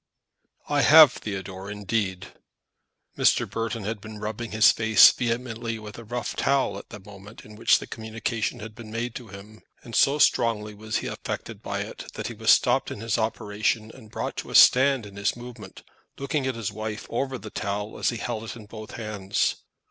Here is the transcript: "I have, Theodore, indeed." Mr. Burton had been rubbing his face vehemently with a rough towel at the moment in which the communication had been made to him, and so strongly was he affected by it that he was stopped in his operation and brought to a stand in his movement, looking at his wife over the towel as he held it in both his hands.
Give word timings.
"I 0.67 0.81
have, 0.81 1.13
Theodore, 1.13 1.69
indeed." 1.69 2.29
Mr. 3.15 3.47
Burton 3.47 3.83
had 3.83 4.01
been 4.01 4.17
rubbing 4.17 4.49
his 4.49 4.71
face 4.71 5.11
vehemently 5.11 5.77
with 5.77 5.99
a 5.99 6.03
rough 6.03 6.35
towel 6.35 6.79
at 6.79 6.89
the 6.89 6.99
moment 6.99 7.41
in 7.45 7.55
which 7.55 7.77
the 7.77 7.85
communication 7.85 8.61
had 8.61 8.73
been 8.73 8.89
made 8.89 9.13
to 9.13 9.27
him, 9.27 9.61
and 9.83 9.93
so 9.95 10.17
strongly 10.17 10.73
was 10.73 10.97
he 11.05 11.05
affected 11.07 11.61
by 11.61 11.81
it 11.81 12.07
that 12.15 12.29
he 12.29 12.33
was 12.33 12.49
stopped 12.49 12.89
in 12.89 12.99
his 12.99 13.19
operation 13.19 13.91
and 13.93 14.09
brought 14.09 14.35
to 14.37 14.49
a 14.49 14.55
stand 14.55 15.05
in 15.05 15.17
his 15.17 15.35
movement, 15.35 15.83
looking 16.17 16.47
at 16.47 16.55
his 16.55 16.71
wife 16.71 17.05
over 17.11 17.37
the 17.37 17.51
towel 17.51 17.99
as 17.99 18.09
he 18.09 18.17
held 18.17 18.43
it 18.45 18.55
in 18.55 18.65
both 18.65 18.93
his 18.93 18.97
hands. 18.97 19.55